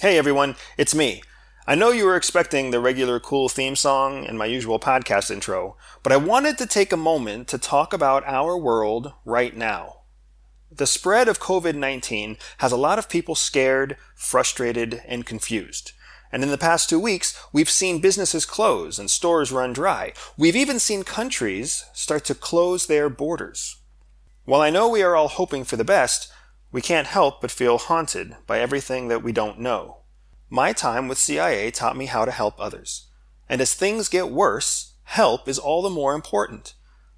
[0.00, 1.24] Hey everyone, it's me.
[1.66, 5.76] I know you were expecting the regular cool theme song and my usual podcast intro,
[6.04, 10.02] but I wanted to take a moment to talk about our world right now.
[10.70, 15.90] The spread of COVID 19 has a lot of people scared, frustrated, and confused.
[16.30, 20.12] And in the past two weeks, we've seen businesses close and stores run dry.
[20.36, 23.78] We've even seen countries start to close their borders.
[24.44, 26.32] While I know we are all hoping for the best,
[26.70, 29.98] we can't help but feel haunted by everything that we don't know.
[30.50, 33.06] My time with CIA taught me how to help others.
[33.48, 36.74] And as things get worse, help is all the more important.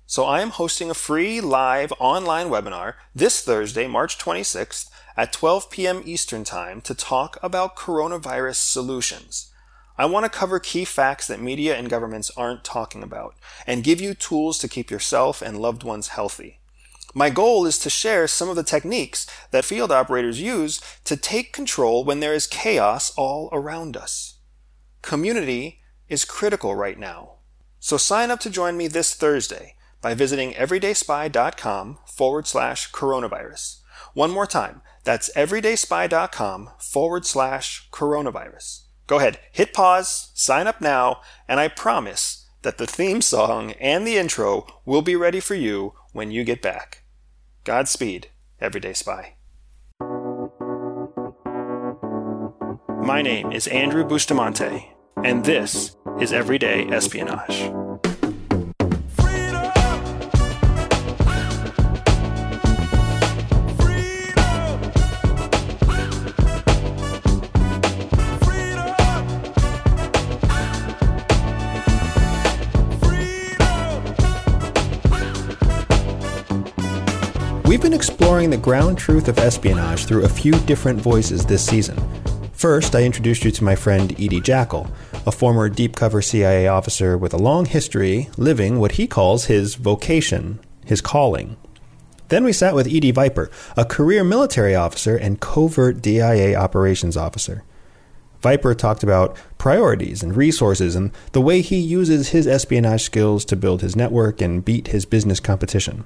[0.07, 5.71] So I am hosting a free live online webinar this Thursday, March 26th at 12
[5.71, 6.03] p.m.
[6.05, 9.53] Eastern Time to talk about coronavirus solutions.
[9.99, 13.35] I want to cover key facts that media and governments aren't talking about
[13.67, 16.60] and give you tools to keep yourself and loved ones healthy.
[17.15, 21.53] My goal is to share some of the techniques that field operators use to take
[21.53, 24.39] control when there is chaos all around us.
[25.03, 27.37] Community is critical right now.
[27.81, 33.79] So sign up to join me this Thursday by visiting everydayspy.com forward slash coronavirus.
[34.15, 38.83] One more time, that's everydayspy.com forward slash coronavirus.
[39.07, 44.07] Go ahead, hit pause, sign up now, and I promise that the theme song and
[44.07, 47.05] the intro will be ready for you when you get back.
[47.65, 48.29] Godspeed,
[48.61, 49.35] Everyday Spy.
[53.03, 54.93] My name is Andrew Bustamante,
[55.25, 57.80] and this is Everyday Espionage.
[77.91, 81.99] Been exploring the ground truth of espionage through a few different voices this season.
[82.53, 84.89] First, I introduced you to my friend ED Jackal,
[85.27, 89.75] a former deep cover CIA officer with a long history living what he calls his
[89.75, 91.57] vocation, his calling.
[92.29, 97.65] Then we sat with ED Viper, a career military officer and covert DIA operations officer.
[98.41, 103.57] Viper talked about priorities and resources and the way he uses his espionage skills to
[103.57, 106.05] build his network and beat his business competition.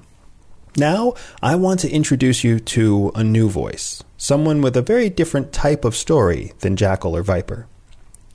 [0.77, 5.53] Now, I want to introduce you to a new voice, someone with a very different
[5.53, 7.67] type of story than Jackal or Viper.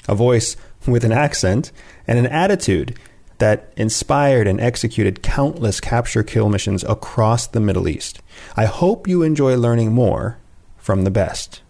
[0.08, 0.56] A voice
[0.86, 1.70] with an accent
[2.06, 2.98] and an attitude
[3.38, 8.22] that inspired and executed countless capture kill missions across the Middle East.
[8.56, 10.38] I hope you enjoy learning more
[10.78, 11.60] from the best.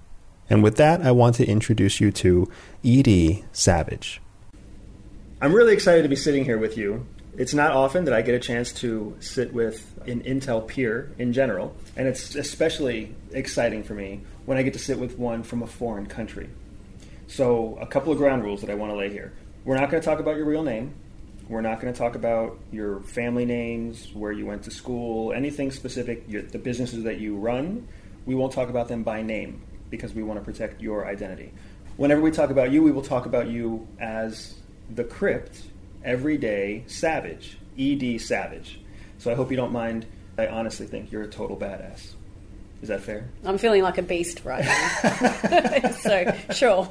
[0.48, 2.48] And with that, I want to introduce you to
[2.84, 4.20] ED Savage.
[5.40, 7.06] I'm really excited to be sitting here with you
[7.40, 11.32] it's not often that I get a chance to sit with an Intel peer in
[11.32, 15.62] general, and it's especially exciting for me when I get to sit with one from
[15.62, 16.50] a foreign country.
[17.28, 19.32] So, a couple of ground rules that I want to lay here.
[19.64, 20.92] We're not going to talk about your real name.
[21.48, 25.70] We're not going to talk about your family names, where you went to school, anything
[25.70, 27.88] specific, your, the businesses that you run.
[28.26, 31.52] We won't talk about them by name because we want to protect your identity.
[31.96, 34.56] Whenever we talk about you, we will talk about you as
[34.90, 35.62] the crypt
[36.04, 38.80] everyday savage, ED savage.
[39.18, 40.06] So I hope you don't mind.
[40.38, 42.14] I honestly think you're a total badass.
[42.82, 43.28] Is that fair?
[43.44, 45.90] I'm feeling like a beast right now.
[45.90, 46.84] so, sure.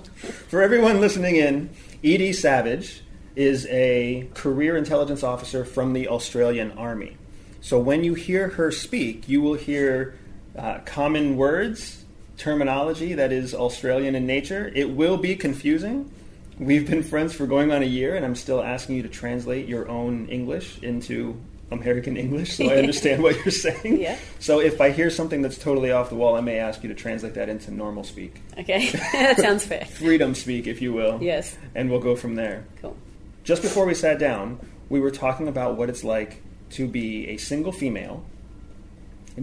[0.47, 1.71] For everyone listening in,
[2.03, 3.01] ED Savage
[3.35, 7.17] is a career intelligence officer from the Australian Army.
[7.61, 10.15] So when you hear her speak, you will hear
[10.57, 12.05] uh, common words,
[12.37, 14.71] terminology that is Australian in nature.
[14.75, 16.11] It will be confusing
[16.59, 19.69] We've been friends for going on a year, and I'm still asking you to translate
[19.69, 21.39] your own English into
[21.71, 24.01] American English so I understand what you're saying.
[24.01, 24.17] Yeah.
[24.39, 26.95] So if I hear something that's totally off the wall, I may ask you to
[26.95, 28.41] translate that into normal speak.
[28.57, 29.85] Okay, that sounds fair.
[29.99, 31.19] Freedom speak, if you will.
[31.21, 31.57] Yes.
[31.75, 32.65] And we'll go from there.
[32.81, 32.97] Cool.
[33.45, 34.59] Just before we sat down,
[34.89, 36.41] we were talking about what it's like
[36.71, 38.25] to be a single female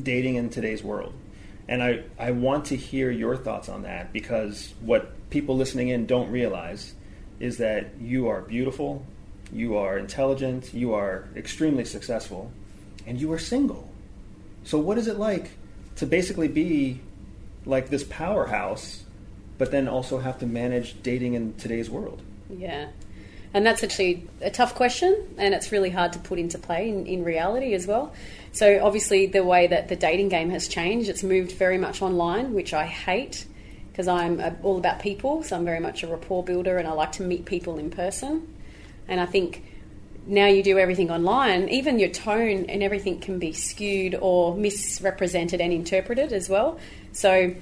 [0.01, 1.15] dating in today's world.
[1.67, 6.07] And I, I want to hear your thoughts on that because what people listening in
[6.07, 6.95] don't realize
[7.41, 9.05] is that you are beautiful,
[9.53, 12.51] you are intelligent, you are extremely successful,
[13.07, 13.91] and you are single.
[14.65, 15.51] So, what is it like
[15.97, 17.01] to basically be
[17.65, 19.05] like this powerhouse,
[19.59, 22.23] but then also have to manage dating in today's world?
[22.51, 22.89] Yeah.
[23.55, 27.07] And that's actually a tough question, and it's really hard to put into play in,
[27.07, 28.13] in reality as well.
[28.53, 32.55] So, obviously, the way that the dating game has changed, it's moved very much online,
[32.55, 33.47] which I hate
[33.97, 35.43] because I'm uh, all about people.
[35.43, 38.47] So I'm very much a rapport builder and I like to meet people in person.
[39.09, 39.65] And I think
[40.27, 45.63] now you do everything online, even your tone and everything can be skewed or misrepresented
[45.63, 46.79] and interpreted as well.
[47.13, 47.55] So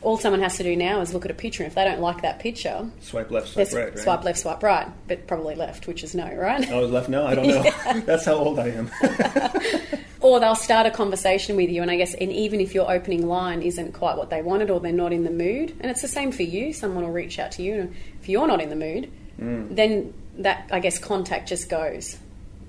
[0.00, 2.00] all someone has to do now is look at a picture, and if they don't
[2.00, 3.98] like that picture, Swipe left, swipe right, right?
[3.98, 6.70] swipe left, swipe right, but probably left, which is no, right?
[6.70, 7.08] Oh, left?
[7.08, 7.62] No, I don't know.
[8.06, 8.90] That's how old I am.
[10.20, 13.26] or they'll start a conversation with you and i guess and even if your opening
[13.26, 16.08] line isn't quite what they wanted or they're not in the mood and it's the
[16.08, 18.76] same for you someone will reach out to you and if you're not in the
[18.76, 19.74] mood Mm.
[19.74, 22.18] then that i guess contact just goes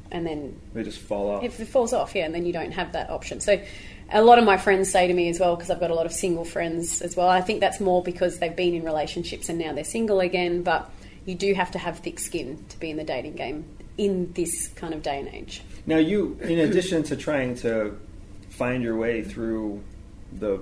[0.10, 1.44] and then they just fall off.
[1.44, 3.62] if it falls off yeah and then you don't have that option so
[4.14, 6.06] a lot of my friends say to me as well because i've got a lot
[6.06, 9.60] of single friends as well i think that's more because they've been in relationships and
[9.60, 10.90] now they're single again but
[11.26, 13.66] you do have to have thick skin to be in the dating game
[13.98, 18.00] in this kind of day and age Now, you, in addition to trying to
[18.50, 19.84] find your way through
[20.32, 20.60] the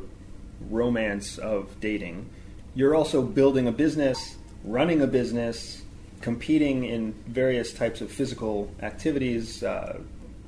[0.70, 2.30] romance of dating,
[2.76, 5.82] you're also building a business, running a business,
[6.22, 10.00] competing in various types of physical activities, uh,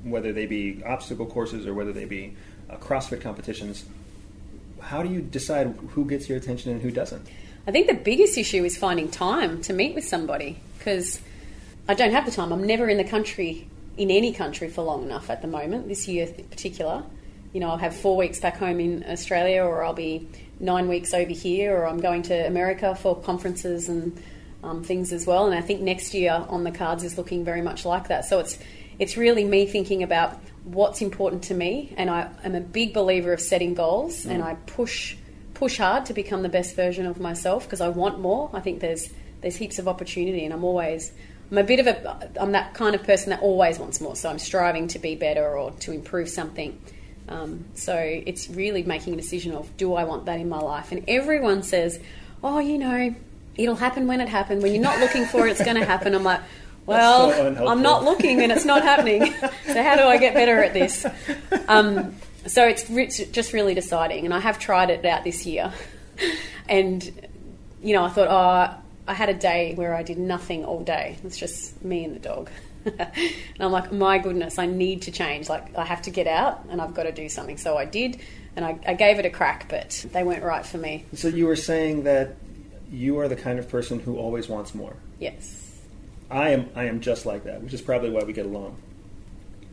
[0.04, 2.34] whether they be obstacle courses or whether they be
[2.70, 3.84] uh, CrossFit competitions.
[4.80, 7.26] How do you decide who gets your attention and who doesn't?
[7.66, 11.20] I think the biggest issue is finding time to meet with somebody because
[11.88, 12.52] I don't have the time.
[12.52, 16.08] I'm never in the country, in any country, for long enough at the moment, this
[16.08, 17.04] year in particular.
[17.52, 20.28] You know, I'll have four weeks back home in Australia, or I'll be
[20.58, 24.20] nine weeks over here, or I'm going to America for conferences and
[24.62, 25.46] um, things as well.
[25.46, 28.24] And I think next year on the cards is looking very much like that.
[28.24, 28.58] So it's
[28.98, 33.32] it's really me thinking about what's important to me, and I am a big believer
[33.32, 35.16] of setting goals, and I push
[35.54, 38.50] push hard to become the best version of myself because I want more.
[38.52, 39.08] I think there's
[39.40, 41.12] there's heaps of opportunity, and I'm always
[41.52, 44.16] I'm a bit of a I'm that kind of person that always wants more.
[44.16, 46.80] So I'm striving to be better or to improve something.
[47.28, 50.92] Um, so it's really making a decision of do I want that in my life?
[50.92, 52.00] And everyone says,
[52.42, 53.14] oh, you know,
[53.54, 54.62] it'll happen when it happens.
[54.62, 56.14] When you're not looking for it, it's going to happen.
[56.14, 56.40] I'm like.
[56.84, 57.68] Well, unhelpful.
[57.68, 59.32] I'm not looking and it's not happening.
[59.66, 61.06] So how do I get better at this?
[61.68, 65.72] Um, so it's re- just really deciding, and I have tried it out this year,
[66.68, 67.28] and
[67.80, 71.18] you know I thought, oh, I had a day where I did nothing all day.
[71.24, 72.50] It's just me and the dog,
[72.84, 75.48] and I'm like, my goodness, I need to change.
[75.48, 77.58] Like I have to get out, and I've got to do something.
[77.58, 78.20] So I did,
[78.56, 81.04] and I, I gave it a crack, but they weren't right for me.
[81.14, 82.36] So you were saying that
[82.90, 84.94] you are the kind of person who always wants more.
[85.18, 85.80] Yes.
[86.30, 88.76] I am I am just like that, which is probably why we get along.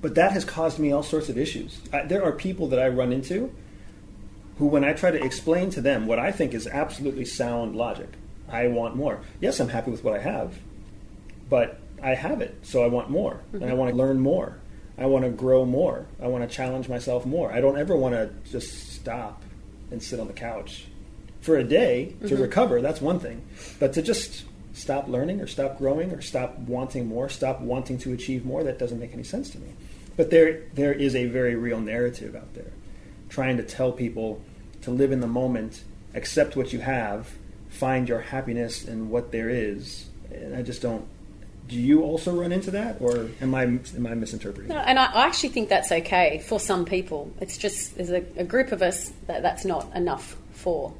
[0.01, 1.79] But that has caused me all sorts of issues.
[1.91, 3.53] I, there are people that I run into
[4.57, 8.09] who, when I try to explain to them what I think is absolutely sound logic,
[8.51, 9.22] I want more.
[9.40, 10.57] Yes, I'm happy with what I have,
[11.50, 13.78] but I have it, so I want more, and I mm-hmm.
[13.78, 14.57] want to learn more.
[14.98, 16.07] I want to grow more.
[16.22, 17.51] I want to challenge myself more.
[17.51, 19.44] I don't ever want to just stop
[19.92, 20.88] and sit on the couch
[21.42, 22.42] for a day to mm-hmm.
[22.42, 22.81] recover.
[22.81, 23.46] That's one thing,
[23.80, 28.13] but to just stop learning or stop growing or stop wanting more, stop wanting to
[28.13, 29.74] achieve more, that doesn't make any sense to me.
[30.16, 32.72] But there, there is a very real narrative out there
[33.30, 34.42] trying to tell people
[34.81, 37.30] to live in the moment, accept what you have,
[37.69, 40.07] find your happiness in what there is.
[40.31, 41.06] And I just don't.
[41.68, 44.69] Do you also run into that, or am I am I misinterpreting?
[44.69, 47.31] No, and I, actually think that's okay for some people.
[47.39, 50.94] It's just there's a, a group of us that that's not enough for.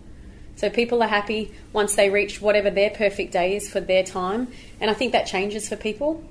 [0.58, 4.48] So people are happy once they reach whatever their perfect day is for their time,
[4.80, 6.24] and I think that changes for people,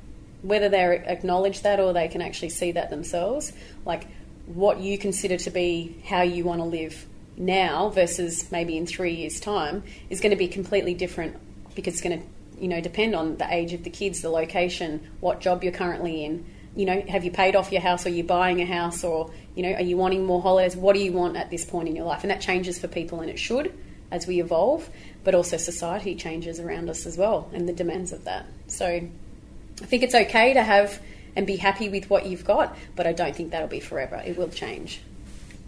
[0.42, 3.52] whether they acknowledge that or they can actually see that themselves.
[3.84, 4.06] Like
[4.46, 7.06] what you consider to be how you want to live
[7.38, 11.36] now versus maybe in three years' time is going to be completely different
[11.74, 12.26] because it's going to
[12.60, 16.24] you know depend on the age of the kids, the location, what job you're currently
[16.24, 16.44] in.
[16.74, 18.06] You know, have you paid off your house?
[18.06, 19.02] Or are you buying a house?
[19.02, 20.76] Or you know, are you wanting more holidays?
[20.76, 22.22] What do you want at this point in your life?
[22.22, 23.72] And that changes for people, and it should
[24.10, 24.88] as we evolve.
[25.24, 28.46] But also society changes around us as well, and the demands of that.
[28.66, 31.00] So, I think it's okay to have
[31.36, 34.20] and be happy with what you've got, but I don't think that'll be forever.
[34.24, 35.00] It will change.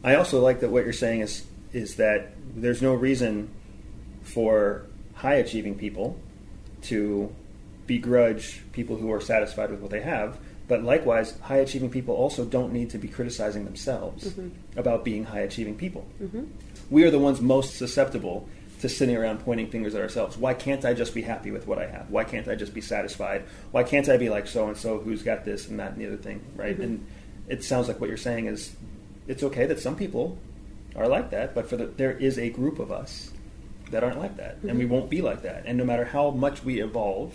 [0.03, 3.51] I also like that what you're saying is is that there's no reason
[4.23, 6.19] for high achieving people
[6.83, 7.35] to
[7.87, 10.39] begrudge people who are satisfied with what they have.
[10.69, 14.79] But likewise, high achieving people also don't need to be criticizing themselves mm-hmm.
[14.79, 16.07] about being high achieving people.
[16.23, 16.45] Mm-hmm.
[16.91, 18.49] We are the ones most susceptible
[18.81, 20.39] to sitting around pointing fingers at ourselves.
[20.39, 22.09] Why can't I just be happy with what I have?
[22.09, 23.45] Why can't I just be satisfied?
[23.73, 26.07] Why can't I be like so and so who's got this and that and the
[26.07, 26.75] other thing, right?
[26.75, 26.83] Mm-hmm.
[26.83, 27.07] And
[27.49, 28.75] it sounds like what you're saying is
[29.27, 30.39] it's okay that some people
[30.97, 33.31] are like that, but for the, there is a group of us
[33.91, 34.95] that aren't like that, and we mm-hmm.
[34.95, 35.65] won't be like that.
[35.67, 37.35] And no matter how much we evolve,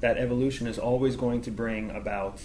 [0.00, 2.40] that evolution is always going to bring about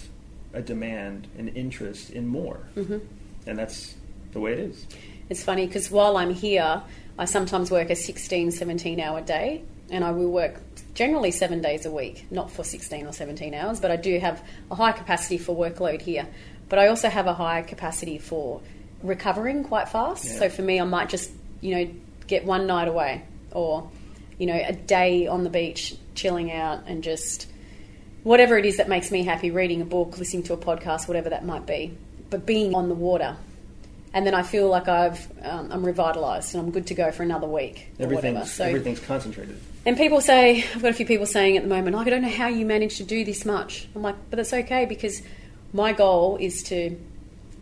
[0.52, 2.98] a demand, an interest in more, mm-hmm.
[3.46, 3.94] and that's
[4.32, 4.86] the way it is.
[5.28, 6.82] It's funny because while I'm here,
[7.18, 10.60] I sometimes work a 16, 17 hour day, and I will work
[10.94, 14.42] generally seven days a week, not for 16 or 17 hours, but I do have
[14.70, 16.26] a high capacity for workload here.
[16.68, 18.60] But I also have a high capacity for
[19.02, 20.24] recovering quite fast.
[20.24, 20.38] Yeah.
[20.38, 21.30] So for me, I might just,
[21.60, 21.92] you know,
[22.26, 23.90] get one night away or,
[24.38, 27.46] you know, a day on the beach chilling out and just
[28.22, 31.30] whatever it is that makes me happy, reading a book, listening to a podcast, whatever
[31.30, 31.96] that might be.
[32.28, 33.36] But being on the water.
[34.12, 37.22] And then I feel like I've um, I'm revitalized and I'm good to go for
[37.22, 37.88] another week.
[37.98, 38.26] Or whatever.
[38.26, 39.58] Everything's, So everything's concentrated.
[39.86, 42.22] and people say, I've got a few people saying at the moment, like, I don't
[42.22, 43.88] know how you manage to do this much.
[43.94, 45.22] I'm like, but that's okay because
[45.72, 46.96] my goal is to,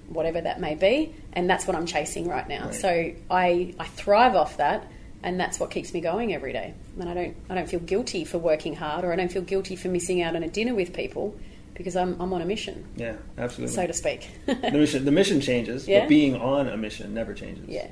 [0.09, 2.67] whatever that may be, and that's what I'm chasing right now.
[2.67, 2.75] Right.
[2.75, 2.89] So
[3.31, 4.87] I, I thrive off that,
[5.23, 6.75] and that's what keeps me going every day.
[6.99, 9.77] And I don't, I don't feel guilty for working hard, or I don't feel guilty
[9.77, 11.37] for missing out on a dinner with people
[11.75, 13.75] because I'm, I'm on a mission, Yeah, absolutely.
[13.77, 14.29] so to speak.
[14.47, 16.01] the mission, the mission changes, Yeah.
[16.01, 17.69] but being on a mission never changes.
[17.69, 17.87] yeah.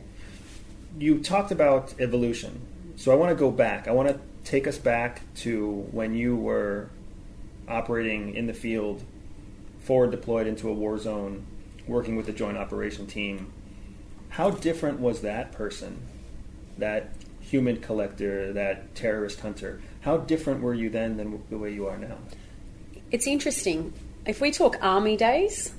[0.99, 2.63] You talked about evolution,
[2.97, 3.87] so I want to go back.
[3.87, 6.89] I want to take us back to when you were
[7.69, 9.03] operating in the field,
[9.81, 11.45] forward deployed into a war zone,
[11.87, 13.53] working with the Joint Operation Team.
[14.31, 16.03] How different was that person,
[16.79, 19.81] that human collector, that terrorist hunter?
[20.01, 22.19] How different were you then than the way you are now?
[23.11, 23.93] It's interesting.
[24.27, 25.73] If we talk army days,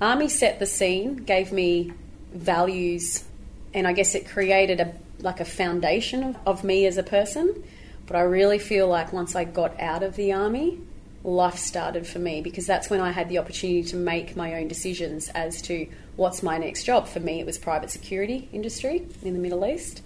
[0.00, 1.92] army set the scene, gave me
[2.32, 3.24] values,
[3.72, 7.64] and I guess it created a like a foundation of, of me as a person.
[8.06, 10.80] But I really feel like once I got out of the army,
[11.24, 14.68] life started for me because that's when I had the opportunity to make my own
[14.68, 17.08] decisions as to what's my next job.
[17.08, 20.02] For me, it was private security industry in the Middle East.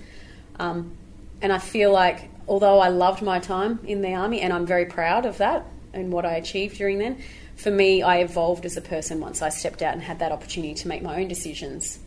[0.59, 0.97] Um,
[1.43, 4.87] and I feel like, although I loved my time in the army, and I'm very
[4.87, 7.23] proud of that and what I achieved during then,
[7.57, 10.75] for me, I evolved as a person once I stepped out and had that opportunity
[10.75, 11.99] to make my own decisions,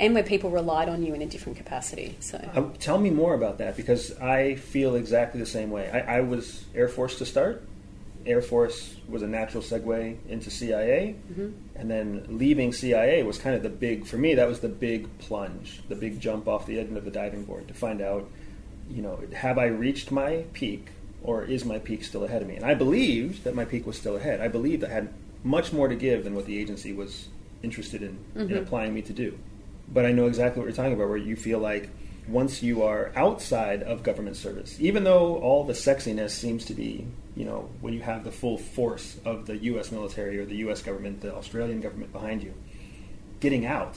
[0.00, 2.16] and where people relied on you in a different capacity.
[2.18, 5.88] So, Uh, tell me more about that because I feel exactly the same way.
[5.88, 7.62] I, I was Air Force to start.
[8.26, 11.50] Air Force was a natural segue into CIA, mm-hmm.
[11.76, 14.34] and then leaving CIA was kind of the big for me.
[14.34, 17.68] That was the big plunge, the big jump off the end of the diving board
[17.68, 18.28] to find out,
[18.90, 20.88] you know, have I reached my peak,
[21.22, 22.56] or is my peak still ahead of me?
[22.56, 24.40] And I believed that my peak was still ahead.
[24.40, 25.12] I believed I had
[25.44, 27.28] much more to give than what the agency was
[27.62, 28.56] interested in, in mm-hmm.
[28.58, 29.38] applying me to do
[29.92, 31.90] but I know exactly what you're talking about, where you feel like
[32.26, 37.06] once you are outside of government service, even though all the sexiness seems to be,
[37.38, 39.92] you know, when you have the full force of the U.S.
[39.92, 40.82] military or the U.S.
[40.82, 42.52] government, the Australian government behind you,
[43.38, 43.96] getting out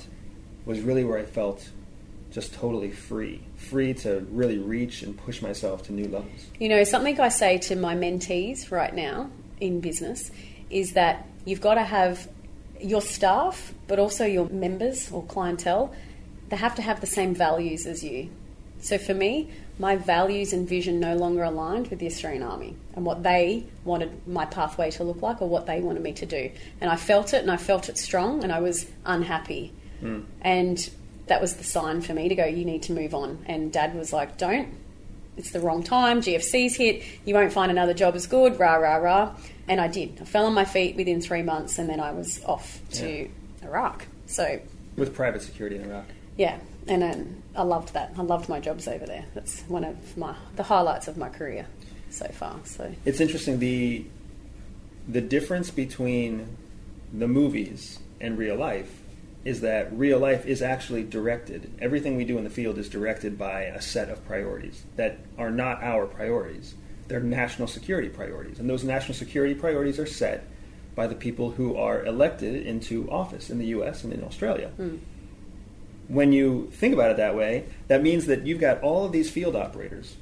[0.63, 1.67] was really where I felt
[2.29, 6.45] just totally free, free to really reach and push myself to new levels.
[6.59, 10.29] you know, something I say to my mentees right now in business
[10.69, 12.29] is that you've got to have
[12.79, 15.95] your staff, but also your members or clientele,
[16.49, 18.29] they have to have the same values as you.
[18.81, 19.49] So for me,
[19.81, 24.27] my values and vision no longer aligned with the Australian Army and what they wanted
[24.27, 26.51] my pathway to look like or what they wanted me to do.
[26.79, 29.73] And I felt it and I felt it strong and I was unhappy.
[29.99, 30.21] Hmm.
[30.41, 30.87] And
[31.25, 33.43] that was the sign for me to go, you need to move on.
[33.47, 34.69] And dad was like, don't.
[35.35, 36.21] It's the wrong time.
[36.21, 37.03] GFC's hit.
[37.25, 38.59] You won't find another job as good.
[38.59, 39.35] Rah, rah, rah.
[39.67, 40.19] And I did.
[40.21, 43.27] I fell on my feet within three months and then I was off to
[43.63, 44.05] Iraq.
[44.27, 44.59] So
[44.95, 46.05] With private security in Iraq.
[46.37, 48.13] yeah, and um, I loved that.
[48.17, 49.25] I loved my jobs over there.
[49.33, 51.67] That's one of my the highlights of my career
[52.09, 52.59] so far.
[52.65, 54.05] So It's interesting the
[55.07, 56.57] the difference between
[57.13, 59.01] the movies and real life
[59.43, 61.71] is that real life is actually directed.
[61.79, 65.49] Everything we do in the field is directed by a set of priorities that are
[65.49, 66.75] not our priorities.
[67.07, 68.59] They're national security priorities.
[68.59, 70.47] And those national security priorities are set
[70.93, 74.71] by the people who are elected into office in the US and in Australia.
[76.11, 79.29] When you think about it that way, that means that you've got all of these
[79.29, 80.17] field operators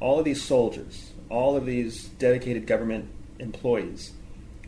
[0.00, 3.08] all of these soldiers, all of these dedicated government
[3.38, 4.12] employees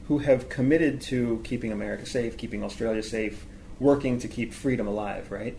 [0.09, 3.47] who have committed to keeping America safe, keeping Australia safe,
[3.81, 5.57] working to keep freedom alive, right?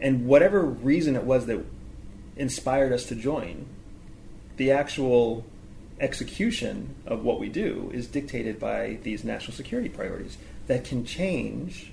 [0.00, 1.64] And whatever reason it was that
[2.36, 3.66] inspired us to join,
[4.56, 5.44] the actual
[5.98, 11.92] execution of what we do is dictated by these national security priorities that can change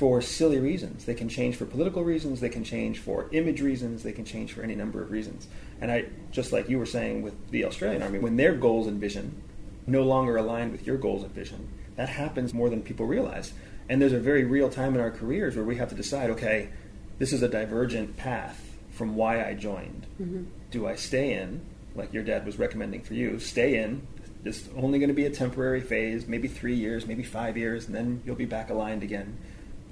[0.00, 1.04] for silly reasons.
[1.04, 4.54] They can change for political reasons, they can change for image reasons, they can change
[4.54, 5.46] for any number of reasons.
[5.78, 8.98] And I just like you were saying with the Australian Army, when their goals and
[8.98, 9.42] vision
[9.86, 13.52] no longer align with your goals and vision, that happens more than people realize.
[13.90, 16.70] And there's a very real time in our careers where we have to decide, okay,
[17.18, 20.06] this is a divergent path from why I joined.
[20.18, 20.44] Mm-hmm.
[20.70, 21.60] Do I stay in,
[21.94, 24.06] like your dad was recommending for you, stay in,
[24.46, 27.94] it's only going to be a temporary phase, maybe three years, maybe five years, and
[27.94, 29.36] then you'll be back aligned again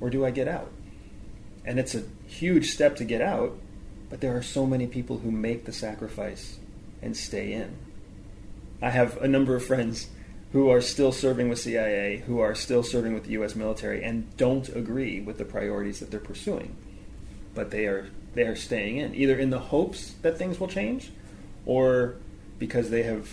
[0.01, 0.71] or do I get out?
[1.65, 3.59] And it's a huge step to get out,
[4.09, 6.59] but there are so many people who make the sacrifice
[7.03, 7.77] and stay in.
[8.81, 10.09] I have a number of friends
[10.53, 14.35] who are still serving with CIA, who are still serving with the US military, and
[14.37, 16.77] don't agree with the priorities that they're pursuing.
[17.55, 21.11] But they are they are staying in, either in the hopes that things will change
[21.67, 22.17] or
[22.59, 23.29] because they have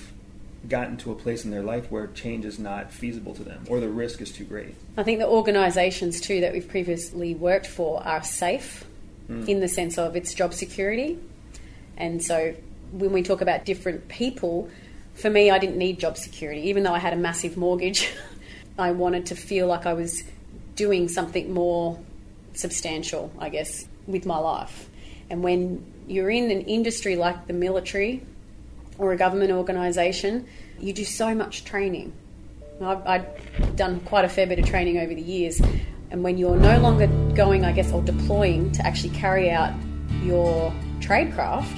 [0.67, 3.79] gotten to a place in their life where change is not feasible to them or
[3.79, 4.75] the risk is too great.
[4.97, 8.85] I think the organisations too that we've previously worked for are safe
[9.29, 9.47] mm.
[9.47, 11.19] in the sense of its job security.
[11.97, 12.55] And so
[12.91, 14.69] when we talk about different people,
[15.13, 18.11] for me, I didn't need job security, even though I had a massive mortgage.
[18.77, 20.23] I wanted to feel like I was
[20.75, 21.97] doing something more
[22.53, 24.89] substantial, I guess, with my life.
[25.29, 28.21] And when you're in an industry like the military
[28.97, 30.47] or a government organisation,
[30.79, 32.13] you do so much training.
[32.81, 35.61] I've, I've, done quite a fair bit of training over the years,
[36.11, 39.73] and when you're no longer going, I guess, or deploying to actually carry out
[40.23, 41.77] your tradecraft,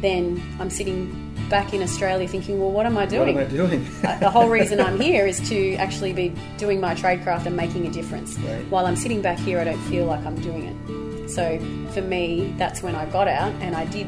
[0.00, 3.34] then I'm sitting back in Australia thinking, well, what am I doing?
[3.34, 3.86] What am I doing?
[4.04, 7.86] Uh, the whole reason I'm here is to actually be doing my tradecraft and making
[7.86, 8.38] a difference.
[8.38, 8.64] Right.
[8.70, 11.28] While I'm sitting back here, I don't feel like I'm doing it.
[11.28, 11.58] So
[11.92, 14.06] for me, that's when I got out and I did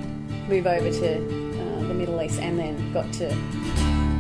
[0.49, 1.44] move over to
[2.05, 3.29] Middle East and then got to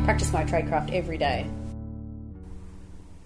[0.04, 1.46] practice my tradecraft every day.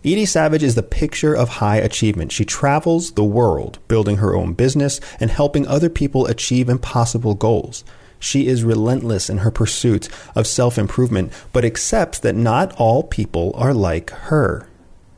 [0.04, 2.32] ED Savage is the picture of high achievement.
[2.32, 7.84] She travels the world building her own business and helping other people achieve impossible goals.
[8.18, 13.52] She is relentless in her pursuit of self improvement, but accepts that not all people
[13.54, 14.68] are like her.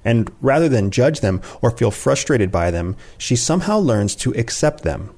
[0.05, 4.83] And rather than judge them or feel frustrated by them, she somehow learns to accept
[4.83, 5.15] them.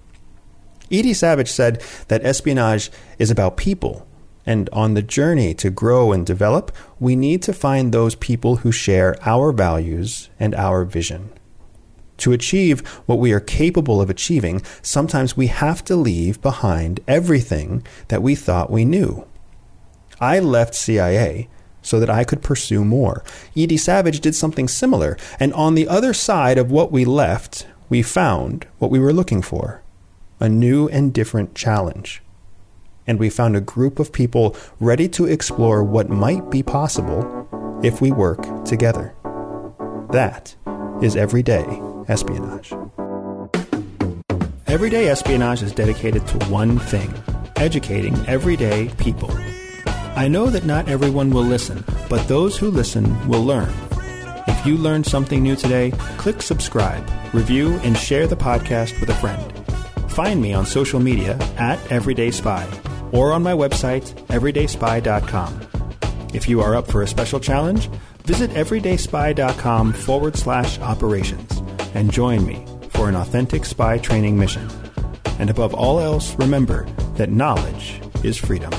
[0.92, 4.06] ED Savage said that espionage is about people,
[4.44, 8.72] and on the journey to grow and develop, we need to find those people who
[8.72, 11.30] share our values and our vision.
[12.18, 17.84] To achieve what we are capable of achieving, sometimes we have to leave behind everything
[18.08, 19.26] that we thought we knew.
[20.20, 21.48] I left CIA
[21.82, 23.24] so that I could pursue more.
[23.56, 28.02] ED Savage did something similar, and on the other side of what we left, we
[28.02, 29.82] found what we were looking for
[30.38, 32.20] a new and different challenge.
[33.06, 38.00] And we found a group of people ready to explore what might be possible if
[38.00, 39.14] we work together.
[40.10, 40.54] That
[41.02, 41.66] is everyday
[42.08, 42.72] espionage.
[44.66, 47.12] Everyday espionage is dedicated to one thing
[47.56, 49.30] educating everyday people.
[50.16, 53.72] I know that not everyone will listen, but those who listen will learn.
[54.48, 59.14] If you learned something new today, click subscribe, review, and share the podcast with a
[59.14, 59.40] friend.
[60.10, 62.66] Find me on social media at Everyday Spy
[63.12, 65.60] or on my website, everydayspy.com.
[66.34, 67.88] If you are up for a special challenge,
[68.24, 71.62] visit everydayspy.com forward slash operations
[71.94, 74.68] and join me for an authentic spy training mission.
[75.38, 78.72] And above all else, remember that knowledge is freedom.